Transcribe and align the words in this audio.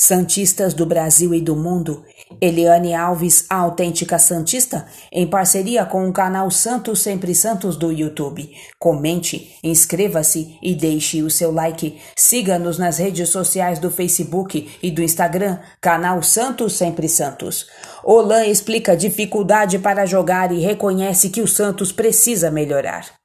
Santistas 0.00 0.74
do 0.74 0.86
Brasil 0.86 1.34
e 1.34 1.40
do 1.40 1.56
mundo, 1.56 2.04
Eliane 2.40 2.94
Alves, 2.94 3.46
a 3.50 3.56
autêntica 3.56 4.16
Santista, 4.16 4.86
em 5.10 5.26
parceria 5.26 5.84
com 5.84 6.08
o 6.08 6.12
canal 6.12 6.52
Santos 6.52 7.00
Sempre 7.00 7.34
Santos 7.34 7.76
do 7.76 7.90
YouTube. 7.90 8.48
Comente, 8.78 9.58
inscreva-se 9.60 10.56
e 10.62 10.72
deixe 10.76 11.20
o 11.20 11.28
seu 11.28 11.50
like. 11.50 11.98
Siga-nos 12.16 12.78
nas 12.78 12.98
redes 12.98 13.28
sociais 13.30 13.80
do 13.80 13.90
Facebook 13.90 14.70
e 14.80 14.88
do 14.88 15.02
Instagram, 15.02 15.58
canal 15.80 16.22
Santos 16.22 16.74
Sempre 16.74 17.08
Santos. 17.08 17.66
Olan 18.04 18.46
explica 18.46 18.96
dificuldade 18.96 19.80
para 19.80 20.06
jogar 20.06 20.52
e 20.52 20.60
reconhece 20.60 21.28
que 21.28 21.42
o 21.42 21.48
Santos 21.48 21.90
precisa 21.90 22.52
melhorar. 22.52 23.17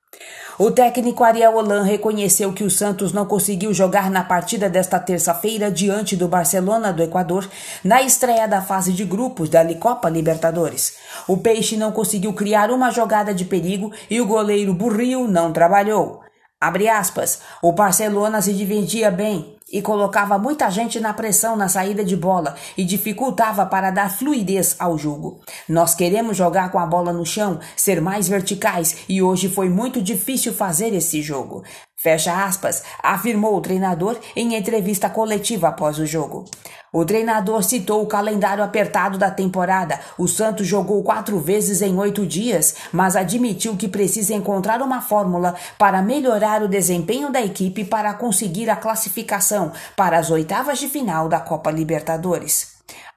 O 0.58 0.70
técnico 0.70 1.24
Ariel 1.24 1.56
Holan 1.56 1.84
reconheceu 1.84 2.54
que 2.54 2.64
o 2.64 2.70
Santos 2.70 3.12
não 3.12 3.26
conseguiu 3.26 3.74
jogar 3.74 4.12
na 4.12 4.24
partida 4.24 4.70
desta 4.70 5.00
terça-feira 5.00 5.72
diante 5.72 6.16
do 6.16 6.28
Barcelona 6.28 6.94
do 6.94 7.02
Equador, 7.02 7.50
na 7.84 8.04
estreia 8.04 8.48
da 8.48 8.62
fase 8.62 8.94
de 8.94 9.04
grupos 9.04 9.50
da 9.50 9.64
Copa 9.76 10.10
Libertadores. 10.10 10.94
O 11.27 11.38
Peixe 11.38 11.76
não 11.76 11.91
conseguiu 11.91 12.34
criar 12.34 12.70
uma 12.70 12.91
jogada 12.91 13.34
de 13.34 13.46
perigo 13.46 13.91
e 14.10 14.22
o 14.22 14.27
goleiro 14.27 14.74
Burril 14.74 15.27
não 15.27 15.52
trabalhou. 15.52 16.22
Aspas, 16.62 17.41
o 17.62 17.74
Barcelona 17.74 18.41
se 18.41 18.54
dividia 18.54 19.12
bem, 19.12 19.58
e 19.73 19.82
colocava 19.82 20.38
muita 20.38 20.70
gente 20.70 21.00
na 21.00 21.12
pressão 21.13 21.55
na 21.55 21.68
saída 21.68 22.05
de 22.05 22.16
bola 22.16 22.55
e 22.77 22.86
dificultava 22.86 23.66
para 23.66 23.90
dar 23.90 24.12
fluidez 24.12 24.76
ao 24.77 24.98
jogo. 24.99 25.41
Nós 25.68 25.96
queremos 25.96 26.38
jogar 26.38 26.72
com 26.72 26.77
a 26.77 26.86
bola 26.86 27.12
no 27.12 27.26
chão, 27.26 27.59
ser 27.76 27.99
mais 27.99 28.27
verticais 28.27 28.98
e 29.09 29.23
hoje 29.23 29.49
foi 29.49 29.70
muito 29.70 29.99
difícil 29.99 30.54
fazer 30.54 30.94
esse 30.94 31.23
jogo. 31.23 31.63
Fecha 32.03 32.43
aspas, 32.43 32.84
afirmou 33.02 33.55
o 33.55 33.62
treinador 33.62 34.20
em 34.35 34.55
entrevista 34.55 35.09
coletiva 35.09 35.70
após 35.70 35.99
o 35.99 36.05
jogo. 36.05 36.43
O 36.91 37.05
treinador 37.05 37.63
citou 37.63 38.03
o 38.03 38.07
calendário 38.07 38.62
apertado 38.62 39.17
da 39.17 39.31
temporada. 39.31 39.98
O 40.17 40.27
Santos 40.27 40.68
jogou 40.68 41.01
quatro 41.01 41.40
vezes 41.40 41.82
em 41.82 41.98
oito 41.98 42.26
dias, 42.26 42.76
mas 42.91 43.15
admitiu 43.15 43.77
que 43.77 43.87
precisa 43.87 44.34
encontrar 44.34 44.82
uma 44.82 44.99
fórmula 44.99 45.55
para 45.77 46.01
melhorar 46.01 46.62
o 46.62 46.68
desempenho 46.68 47.32
da 47.32 47.41
equipe 47.41 47.85
para 47.85 48.13
conseguir 48.13 48.70
a 48.70 48.76
classificação 48.76 49.71
para 49.95 50.17
as 50.17 50.29
oitavas 50.29 50.79
de 50.79 50.90
final 50.90 51.29
da 51.29 51.40
Copa 51.40 51.71
Libertadores. 51.71 52.73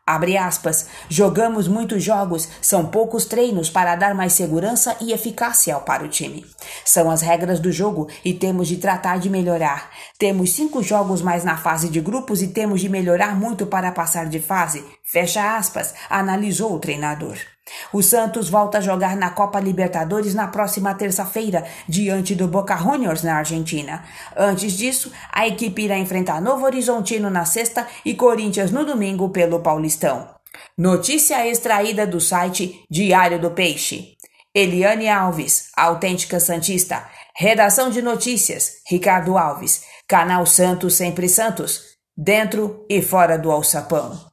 Abre 0.07 0.39
aspas, 0.39 0.87
jogamos 1.09 1.67
muitos 1.67 2.01
jogos, 2.01 2.49
são 2.63 2.87
poucos 2.87 3.25
treinos 3.25 3.69
para 3.69 3.97
dar 3.97 4.15
mais 4.15 4.35
segurança 4.35 4.97
e 5.01 5.13
eficácia 5.13 5.77
para 5.81 6.05
o 6.05 6.09
time. 6.09 6.47
São 6.85 7.11
as 7.11 7.23
regras 7.23 7.59
do 7.59 7.73
jogo 7.73 8.09
e 8.25 8.33
temos 8.33 8.69
de 8.69 8.77
tratar 8.77 9.19
de 9.19 9.29
melhorar. 9.29 9.91
Temos 10.17 10.53
cinco 10.53 10.81
jogos 10.81 11.23
mais 11.23 11.43
na 11.43 11.57
fase 11.57 11.89
de 11.89 12.01
grupos 12.01 12.41
e 12.41 12.47
temos 12.47 12.81
de 12.81 12.89
melhorar 12.89 13.35
muito 13.35 13.67
para 13.67 13.91
passar 13.91 14.27
de 14.29 14.39
fase. 14.39 14.85
Fecha 15.03 15.57
aspas, 15.57 15.93
analisou 16.09 16.73
o 16.75 16.79
treinador. 16.79 17.37
O 17.93 18.03
Santos 18.03 18.49
volta 18.49 18.79
a 18.79 18.81
jogar 18.81 19.17
na 19.17 19.31
Copa 19.31 19.61
Libertadores 19.61 20.35
na 20.35 20.49
próxima 20.49 20.95
terça-feira, 20.95 21.65
diante 21.89 22.35
do 22.35 22.47
Boca 22.47 22.77
Juniors 22.77 23.23
na 23.23 23.37
Argentina. 23.37 24.05
Antes 24.37 24.73
disso, 24.73 25.13
a 25.33 25.47
equipe 25.47 25.83
irá 25.83 25.99
enfrentar 25.99 26.41
Novo 26.41 26.65
Horizontino 26.65 27.31
na 27.31 27.45
sexta 27.45 27.87
e 28.05 28.15
Corinthians 28.15 28.71
no 28.71 28.85
domingo 28.85 29.31
pelo 29.31 29.61
Paulistão. 29.61 30.29
Notícia 30.77 31.47
extraída 31.47 32.07
do 32.07 32.21
site 32.21 32.85
Diário 32.91 33.39
do 33.39 33.51
Peixe. 33.51 34.17
Eliane 34.55 35.09
Alves, 35.09 35.69
autêntica 35.77 36.41
Santista. 36.41 37.07
Redação 37.35 37.91
de 37.91 38.01
notícias, 38.01 38.77
Ricardo 38.89 39.37
Alves. 39.37 39.83
Canal 40.09 40.47
Santos 40.47 40.95
Sempre 40.95 41.29
Santos. 41.29 41.97
Dentro 42.17 42.87
e 42.89 43.03
fora 43.03 43.37
do 43.37 43.51
alçapão. 43.51 44.27